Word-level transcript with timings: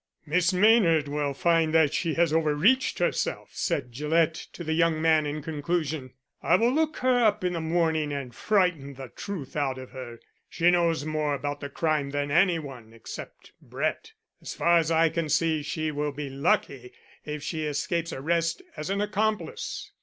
"Miss 0.25 0.51
Maynard 0.51 1.07
will 1.07 1.35
find 1.35 1.75
that 1.75 1.93
she 1.93 2.15
has 2.15 2.33
over 2.33 2.55
reached 2.55 2.97
herself," 2.97 3.49
said 3.53 3.91
Gillett 3.91 4.33
to 4.53 4.63
the 4.63 4.73
young 4.73 4.99
man 4.99 5.27
in 5.27 5.43
conclusion. 5.43 6.13
"I 6.41 6.55
will 6.55 6.71
look 6.73 6.97
her 6.97 7.23
up 7.23 7.43
in 7.43 7.53
the 7.53 7.61
morning 7.61 8.11
and 8.11 8.33
frighten 8.33 8.95
the 8.95 9.09
truth 9.09 9.55
out 9.55 9.77
of 9.77 9.91
her. 9.91 10.19
She 10.49 10.71
knows 10.71 11.05
more 11.05 11.35
about 11.35 11.59
the 11.59 11.69
crime 11.69 12.09
than 12.09 12.31
any 12.31 12.57
one 12.57 12.93
except 12.93 13.51
Brett. 13.61 14.13
As 14.41 14.55
far 14.55 14.79
as 14.79 14.89
I 14.89 15.09
can 15.09 15.29
see 15.29 15.61
she 15.61 15.91
will 15.91 16.11
be 16.11 16.31
lucky 16.31 16.93
if 17.23 17.43
she 17.43 17.65
escapes 17.67 18.11
arrest 18.11 18.63
as 18.75 18.89
an 18.89 19.01
accomplice." 19.01 19.91